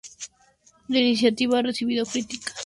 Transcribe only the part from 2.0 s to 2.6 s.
críticas.